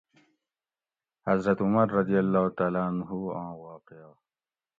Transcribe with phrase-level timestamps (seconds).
[1.29, 3.09] حضرت عمر رضی اللّٰہ تعالیٰ عنہ
[3.41, 4.11] آں واقعہ